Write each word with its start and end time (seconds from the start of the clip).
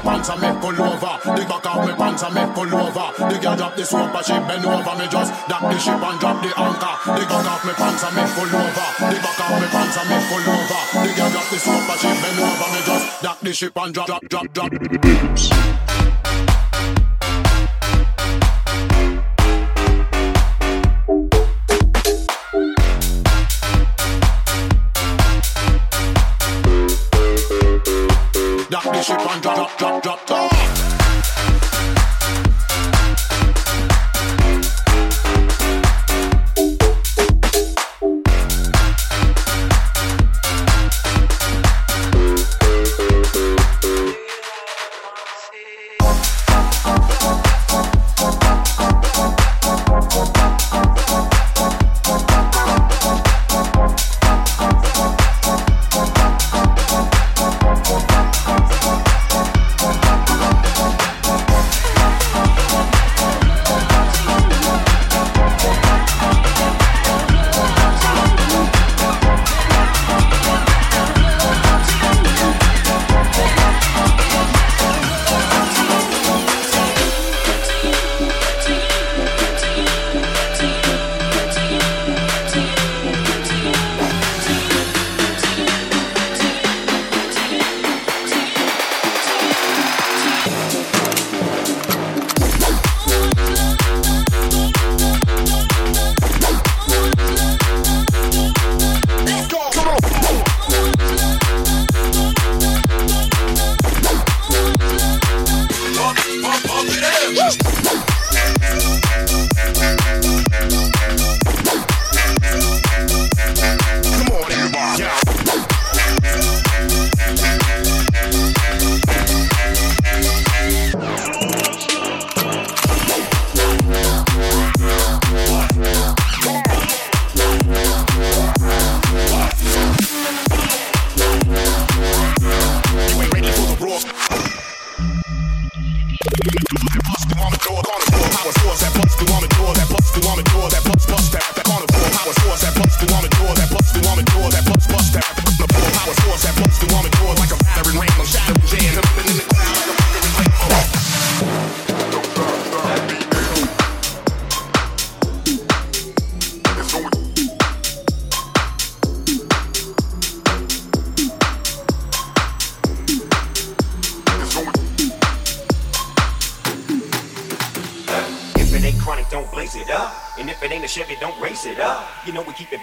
pants 0.00 0.28
and 0.28 0.40
me 0.40 0.50
pull 0.60 0.76
over. 0.80 1.14
The 1.24 1.44
back 1.48 1.66
off 1.66 1.86
me 1.86 1.92
pants 1.94 2.22
and 2.22 2.34
me 2.34 2.42
pull 2.54 2.72
over. 2.74 3.06
The 3.16 3.36
girl 3.40 3.56
drop 3.56 3.76
the 3.76 3.84
soap 3.84 4.14
and 4.14 4.24
she 4.24 4.32
bend 4.32 4.64
over. 4.64 4.94
Me 4.96 5.06
just 5.08 5.30
dock 5.48 5.62
the 5.62 5.78
ship 5.78 6.00
and 6.00 6.18
drop 6.20 6.42
the 6.42 6.50
anchor. 6.56 6.94
The 7.04 7.24
back 7.28 7.46
off 7.46 7.64
me 7.64 7.72
pants 7.74 8.04
and 8.04 8.14
me 8.16 8.22
pull 8.34 8.50
over. 8.50 8.88
The 9.00 9.18
back 9.20 9.40
off 9.40 9.54
me 9.60 9.66
pants 9.68 9.96
and 10.00 10.08
me 10.10 10.18
pull 10.28 10.46
over. 10.48 10.82
The 11.04 11.10
girl 11.16 11.30
drop 11.30 11.46
the 11.50 11.58
soap 11.58 11.90
and 11.90 12.00
she 12.00 12.10
bend 12.20 12.38
over. 12.40 12.68
Me 12.72 12.80
just 12.86 13.22
dock 13.22 13.38
the 13.40 13.52
ship 13.52 13.76
and 13.76 13.94
drop, 13.94 14.06
drop, 14.06 14.22
drop, 14.28 14.52
drop. 14.52 15.99
Drop, 29.80 30.02
drop. 30.02 30.29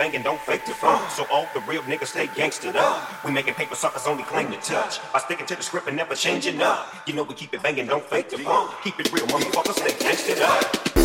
Banging, 0.07 0.23
don't 0.23 0.39
fake 0.41 0.65
the 0.65 0.73
funk. 0.73 1.09
So 1.11 1.25
all 1.31 1.47
the 1.53 1.61
real 1.61 1.81
niggas 1.83 2.07
stay 2.07 2.27
gangstered 2.27 2.75
up. 2.75 3.23
We 3.25 3.31
making 3.31 3.55
paper 3.55 3.75
suckers 3.75 4.07
only 4.07 4.23
claim 4.23 4.51
to 4.51 4.57
touch. 4.57 4.99
By 5.11 5.19
sticking 5.19 5.45
to 5.47 5.55
the 5.55 5.63
script 5.63 5.87
and 5.87 5.97
never 5.97 6.15
changing 6.15 6.61
up. 6.61 6.93
You 7.05 7.13
know 7.13 7.23
we 7.23 7.35
keep 7.35 7.53
it 7.53 7.61
banging, 7.61 7.87
don't 7.87 8.03
fake 8.03 8.29
the 8.29 8.37
funk. 8.37 8.71
Keep 8.83 8.99
it 8.99 9.11
real, 9.11 9.25
motherfuckers, 9.27 9.73
stay 9.73 9.91
gangstered 10.05 10.41
up. 10.41 10.96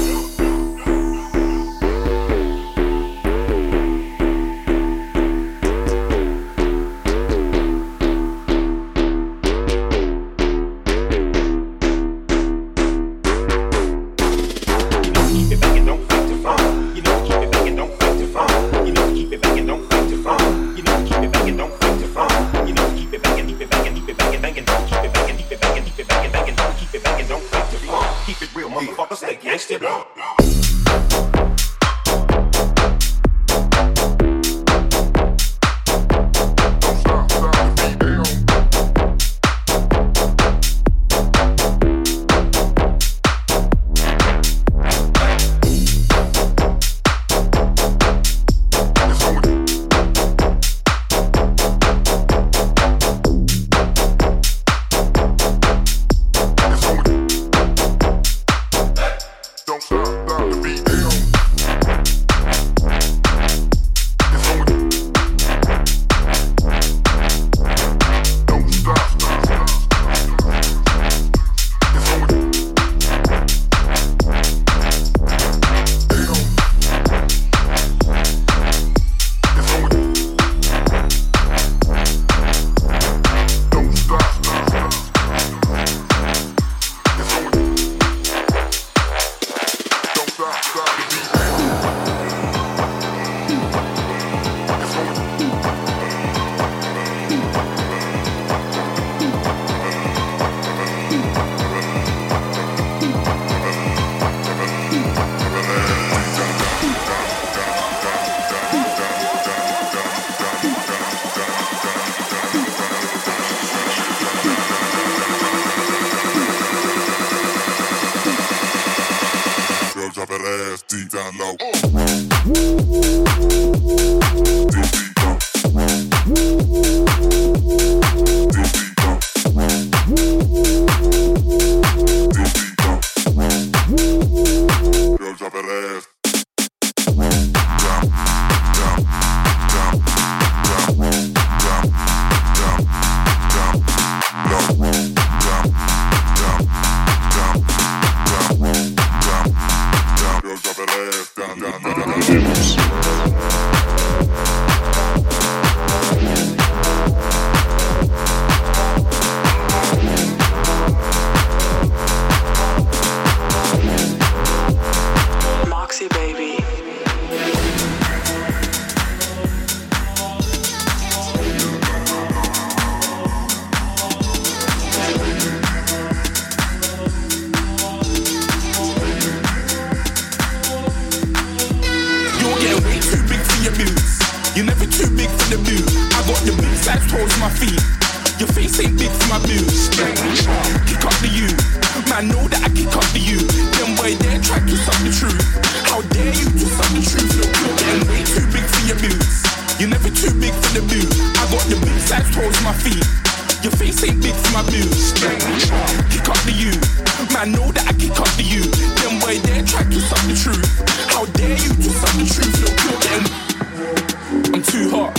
I 207.43 207.45
know 207.45 207.73
that 207.75 207.91
I 207.91 207.95
can 207.99 208.15
come 208.15 208.31
to 208.39 208.45
you. 208.47 208.63
Them 209.03 209.19
way 209.27 209.43
they 209.43 209.67
try 209.67 209.83
to 209.83 209.99
suck 209.99 210.23
the 210.31 210.39
truth. 210.39 210.63
How 211.11 211.27
dare 211.35 211.59
you 211.59 211.75
to 211.75 211.91
suck 211.91 212.15
the 212.15 212.23
truth? 212.23 212.55
Look, 212.63 212.79
you're 212.87 213.03
getting. 213.03 214.55
I'm 214.55 214.63
too 214.63 214.87
hot. 214.95 215.11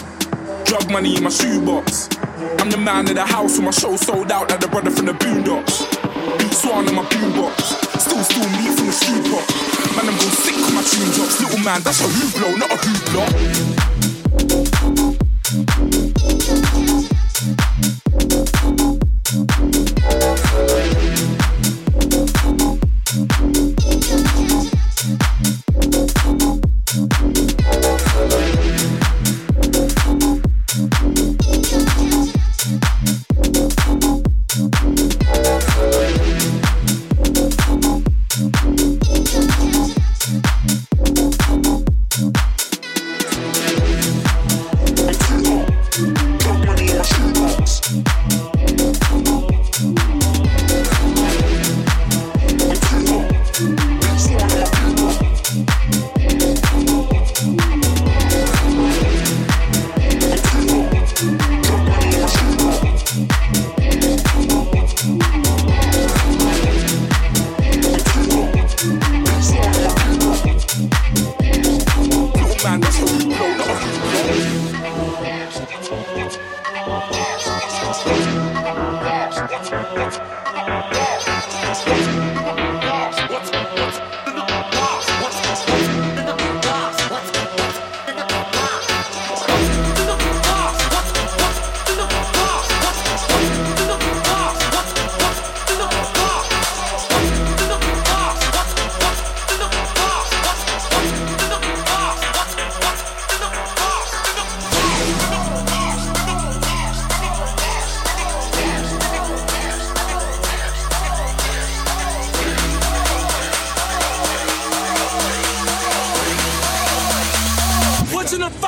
Drug 0.63 0.89
money 0.89 1.17
in 1.19 1.23
my 1.27 1.29
shoebox. 1.29 2.07
I'm 2.63 2.71
the 2.71 2.79
man 2.79 3.09
of 3.11 3.15
the 3.15 3.25
house 3.25 3.59
with 3.59 3.65
my 3.67 3.71
show 3.71 3.97
sold 3.97 4.31
out 4.31 4.49
like 4.49 4.61
the 4.61 4.69
brother 4.69 4.89
from 4.89 5.07
the 5.07 5.11
boondocks. 5.19 5.83
Beat 6.39 6.53
swan 6.55 6.87
on 6.87 6.95
my 6.95 7.03
boombox. 7.11 7.59
Still 7.99 8.23
steal 8.23 8.47
me 8.55 8.71
from 8.71 8.87
the 8.87 8.95
stew. 8.95 9.19
Man, 9.99 10.07
I'm 10.07 10.15
going 10.15 10.31
sick 10.47 10.55
on 10.63 10.79
my 10.79 10.83
tune 10.87 11.11
drops. 11.11 11.43
Little 11.43 11.59
man, 11.59 11.83
that's 11.83 11.99
a 11.99 12.39
blow, 12.39 12.55
not 12.55 12.71
a 12.71 12.79
hoopla. 12.79 14.12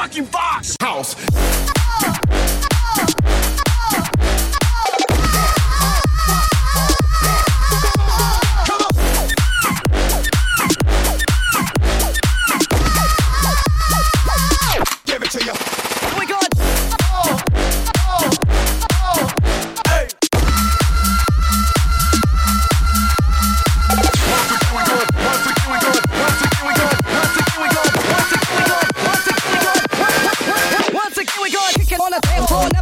fucking 0.06 0.26
box. 0.26 0.76
House 0.80 1.16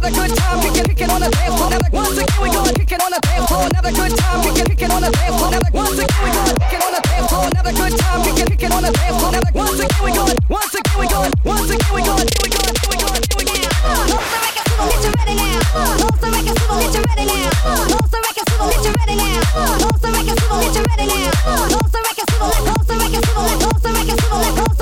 another 0.04 0.28
good 0.28 0.36
time. 0.36 0.60
Kick 0.60 0.76
it, 0.76 0.88
kick 0.88 1.00
it 1.00 1.10
on 1.10 1.20
the 1.20 1.30
dance 1.30 1.54
floor. 1.56 1.64
Oh, 1.64 1.72
oh, 1.72 1.76
another, 1.76 1.90
once 1.96 2.18
again, 2.18 2.40
we 2.42 2.48
gonna 2.50 2.72
kick 2.72 2.92
it 2.92 3.00
on 3.00 3.10
the 3.10 3.20
dance 3.24 3.48
floor. 3.48 3.60
Oh, 3.60 3.68
another 3.72 3.92
good 3.92 4.12
time. 4.16 4.42
Kick 4.44 4.58
it, 4.60 4.66
kick 4.68 4.82
it 4.84 4.90
on 4.92 5.00
the 5.00 5.10
dance 5.10 5.36
floor. 5.36 5.48
Another, 5.48 5.72
once 5.72 5.98
again, 5.98 6.20
we 6.20 6.30
gonna 6.34 6.54
kick 6.60 6.72
it 6.76 6.82
on 6.84 6.92
the 6.92 7.00
dance 7.00 7.28
floor. 7.32 7.44
Another 7.48 7.72
good 7.72 7.94
time. 7.96 8.20
Kick 8.24 8.36
it, 8.36 8.48
kick 8.52 8.62
it 8.64 8.72
on 8.72 8.82
the 8.84 8.92
dance 8.92 9.16
floor. 9.16 9.30
Another, 9.32 9.52
once 9.54 9.80
again, 9.80 10.02
we 10.04 10.10
gonna, 10.12 10.36
once 10.48 10.74
again, 10.74 10.96
we 11.00 11.06
gonna, 11.08 11.32
once 11.44 11.70
again, 11.72 11.92
we 11.94 12.00
gonna, 12.04 12.26
we 12.44 12.48
gonna, 12.52 12.72
we 12.84 12.96
going. 13.00 13.22
we 13.32 13.44
gonna. 13.48 13.64
Uh, 13.84 14.04
Lost 14.12 14.28
the 14.28 14.38
record, 14.44 14.68
get 14.84 15.00
you 15.04 15.12
ready 15.16 15.34
now. 15.40 15.72
Uh, 15.72 15.96
Lost 16.04 16.20
the 16.20 16.28
record, 16.28 16.52
get 16.52 16.92
you 16.92 17.02
ready 17.08 17.24
now. 17.24 17.48
Uh, 17.64 17.88
Lost 17.88 18.12
the 18.12 18.20
record, 18.20 18.44
get 18.44 18.84
you 18.84 18.92
ready 19.00 19.16
now. 19.16 19.40
Lost 19.64 20.02
the 20.04 20.10
record, 20.12 20.36
get 20.44 20.74
you 20.74 20.84
ready 20.84 21.06
now. 21.08 21.32
Lost 21.72 21.92
the 21.92 22.00
record, 22.04 22.28
let, 22.44 22.60
the 22.84 22.96
record, 23.00 23.24
let, 23.24 23.80
the 23.80 23.90
record, 23.96 24.20
let, 24.44 24.73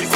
les 0.00 0.06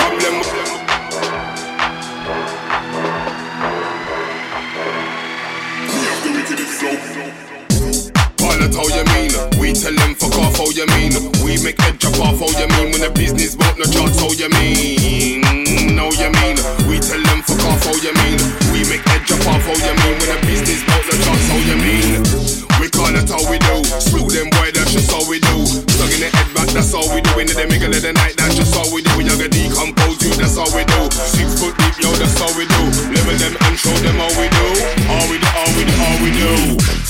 call 8.45 8.61
it 8.61 8.75
how 8.75 8.89
you 8.89 9.05
mean? 9.13 9.33
We 9.61 9.73
tell 9.73 9.95
them 9.95 10.15
fuck 10.15 10.37
off, 10.39 10.57
how 10.57 10.69
you 10.71 10.87
mean? 10.97 11.13
We 11.45 11.61
make 11.63 11.81
head 11.81 12.01
chop 12.01 12.19
off, 12.21 12.41
how 12.41 12.49
you 12.59 12.69
mean? 12.77 12.93
When 12.93 13.01
the 13.01 13.11
business 13.15 13.57
won't 13.57 13.79
no 13.79 13.85
charts, 13.85 14.21
how 14.21 14.33
you 14.33 14.49
mean? 14.51 15.43
How 15.97 16.11
you 16.13 16.31
mean? 16.33 16.57
We 16.89 17.01
tell 17.01 17.21
them 17.21 17.43
fuck 17.43 17.65
off, 17.69 17.85
how 17.85 17.97
you 18.01 18.13
mean? 18.25 18.39
We 18.73 18.85
make 18.89 19.05
head 19.05 19.25
chop 19.27 19.47
off, 19.49 19.65
how 19.65 19.77
you 19.77 19.95
mean? 20.01 20.17
When 20.21 20.29
the 20.33 20.39
business 20.47 20.81
won't 20.89 21.05
no 21.09 21.15
charts, 21.25 21.49
how 21.49 21.61
you 21.61 21.77
mean? 21.77 22.21
We 22.81 22.89
call 22.91 23.15
it 23.15 23.29
how 23.29 23.43
we 23.51 23.59
do. 23.59 23.85
Screw 24.01 24.29
them 24.29 24.49
boy, 24.51 24.71
that's 24.73 24.93
just 24.93 25.11
how 25.11 25.25
we 25.29 25.41
do 25.41 25.94
that's 26.75 26.93
all 26.93 27.07
we 27.15 27.23
do. 27.23 27.39
In 27.39 27.47
the 27.47 27.67
middle 27.71 27.95
of 27.95 28.03
the 28.03 28.13
night, 28.13 28.35
that's 28.37 28.57
just 28.59 28.75
all 28.75 28.91
we 28.93 29.01
do. 29.01 29.11
We 29.17 29.25
gonna 29.25 29.49
decompose 29.49 30.19
you, 30.27 30.35
that's 30.35 30.59
all 30.59 30.69
we 30.75 30.83
do. 30.85 31.01
Six 31.15 31.55
foot 31.63 31.79
deep, 31.79 31.95
yo, 32.03 32.11
that's 32.19 32.41
all 32.43 32.53
we 32.59 32.67
do. 32.67 32.83
Level 33.15 33.39
them 33.39 33.55
and 33.71 33.79
show 33.79 33.95
them 34.03 34.19
how 34.19 34.35
we 34.35 34.51
do. 34.51 34.67
All 35.07 35.27
we 35.31 35.39
do, 35.39 35.49
all 35.55 35.71
we 35.79 35.83
do, 35.87 35.95
all 36.03 36.19
we 36.21 36.31
do. 36.35 37.04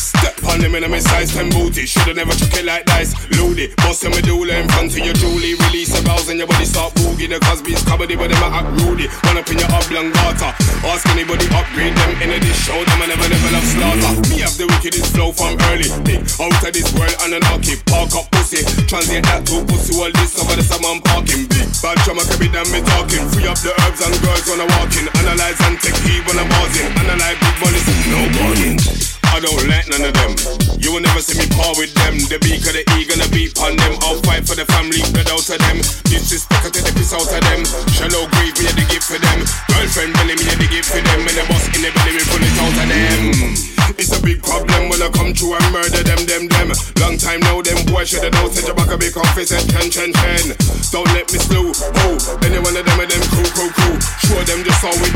Them 0.64 0.80
in 0.80 0.88
a 0.88 0.96
size 0.96 1.28
10 1.36 1.52
booty. 1.52 1.84
Shoulda 1.84 2.16
never 2.16 2.32
took 2.32 2.56
it 2.56 2.64
like 2.64 2.88
dice. 2.88 3.12
Load 3.36 3.60
it, 3.60 3.76
bust 3.84 4.00
them 4.00 4.16
a 4.16 4.24
doula 4.24 4.56
in 4.56 4.64
front 4.72 4.96
of 4.96 5.04
your 5.04 5.12
Julie. 5.12 5.60
Release 5.68 5.92
the 5.92 6.00
bells 6.08 6.32
and 6.32 6.40
your 6.40 6.48
body 6.48 6.64
start 6.64 6.96
boogie. 6.96 7.28
The 7.28 7.36
Cosby's 7.36 7.84
comedy, 7.84 8.16
but 8.16 8.32
them 8.32 8.40
a 8.40 8.48
act 8.48 8.72
rudy. 8.80 9.04
Run 9.28 9.36
up 9.36 9.44
in 9.52 9.60
your 9.60 9.68
oblong 9.68 10.08
oblongata. 10.08 10.56
Ask 10.88 11.04
anybody, 11.12 11.44
upgrade 11.52 11.92
them 11.92 12.16
in 12.16 12.32
dish. 12.40 12.64
Show 12.64 12.80
them 12.80 12.96
I 12.96 13.12
never 13.12 13.28
never 13.28 13.50
love 13.52 13.68
slaughter. 13.76 14.12
Me 14.32 14.40
have 14.40 14.56
the 14.56 14.64
wickedest 14.64 15.12
flow 15.12 15.36
from 15.36 15.52
early. 15.68 15.92
Big 16.00 16.24
out 16.40 16.56
of 16.56 16.72
this 16.72 16.88
world 16.96 17.12
and 17.28 17.36
an 17.36 17.44
hockey. 17.44 17.76
Park 17.84 18.16
up 18.16 18.32
pussy. 18.32 18.64
Translate 18.88 19.20
that 19.28 19.44
to 19.44 19.60
pussy. 19.68 19.92
All 20.00 20.08
this 20.16 20.32
over 20.40 20.56
the 20.56 20.64
someone 20.64 21.04
parking. 21.04 21.44
Big 21.44 21.68
bad 21.84 22.00
drama 22.08 22.24
can 22.24 22.40
be 22.40 22.48
done 22.48 22.64
me 22.72 22.80
talking. 22.80 23.28
Free 23.36 23.44
up 23.52 23.60
the 23.60 23.68
herbs 23.84 24.00
and 24.00 24.16
girls 24.24 24.48
when 24.48 24.64
I 24.64 24.66
walk 24.80 24.96
in. 24.96 25.12
Analyze 25.12 25.60
and 25.68 25.76
take 25.76 26.00
heed 26.08 26.24
when 26.24 26.40
I'm 26.40 26.48
buzzing. 26.48 26.88
Analyze 27.04 27.36
big 27.36 27.56
bunnies, 27.60 27.84
no 28.08 28.20
bargain. 28.32 29.13
I 29.34 29.42
don't 29.42 29.66
like 29.66 29.90
none 29.90 30.06
of 30.06 30.14
them. 30.14 30.30
You 30.78 30.94
will 30.94 31.02
never 31.02 31.18
see 31.18 31.34
me 31.34 31.50
par 31.50 31.74
with 31.74 31.90
them. 31.90 32.22
The 32.30 32.38
beak 32.38 32.62
of 32.70 32.74
the 32.78 32.86
E 32.94 33.02
gonna 33.02 33.26
beat 33.34 33.50
on 33.58 33.74
them. 33.74 33.98
I'll 34.06 34.22
fight 34.22 34.46
for 34.46 34.54
the 34.54 34.62
family, 34.62 35.02
blood 35.10 35.26
out 35.26 35.42
of 35.42 35.58
them. 35.58 35.82
Disrespect, 36.06 36.62
I 36.62 36.70
take 36.70 36.86
the 36.86 36.94
piss 36.94 37.10
out 37.10 37.26
of 37.26 37.42
them. 37.42 37.66
Shallow 37.90 38.30
grave, 38.30 38.54
me 38.62 38.70
the 38.70 38.86
gift 38.86 39.10
for 39.10 39.18
them. 39.18 39.42
Girlfriend 39.74 40.14
belly, 40.14 40.38
me 40.38 40.54
the 40.54 40.70
gift 40.70 40.86
for 40.86 41.02
them. 41.02 41.26
And 41.26 41.34
the 41.34 41.42
boss 41.50 41.66
in 41.74 41.82
the 41.82 41.90
belly, 41.90 42.14
we 42.14 42.22
pull 42.30 42.46
it 42.46 42.58
out 42.62 42.78
of 42.78 42.86
them. 42.86 43.74
It's 43.98 44.14
a 44.14 44.22
big 44.22 44.38
problem 44.38 44.86
when 44.86 45.02
I 45.02 45.10
come 45.10 45.34
through 45.34 45.58
and 45.58 45.66
murder 45.74 46.02
them, 46.06 46.22
them, 46.30 46.46
them. 46.46 46.70
Long 47.02 47.18
time 47.18 47.42
now, 47.42 47.58
them 47.58 47.82
boys 47.90 48.14
should 48.14 48.22
have. 48.22 48.34
Set 48.54 48.70
your 48.70 48.78
back 48.78 48.94
a 48.94 48.96
big 48.96 49.18
office 49.18 49.50
and 49.50 49.66
chen, 49.66 49.90
chen, 49.90 50.10
chen. 50.14 50.54
Don't 50.94 51.10
let 51.10 51.26
me 51.34 51.42
slew. 51.42 51.74
Oh, 51.74 52.14
any 52.46 52.62
one 52.62 52.78
of 52.78 52.86
them 52.86 52.98
of 53.02 53.06
them 53.10 53.22
crew, 53.34 53.50
crew, 53.50 53.70
crew. 53.74 53.98
Show 54.30 54.38
them 54.46 54.62
just 54.62 54.78
how 54.78 54.94
we 55.02 55.10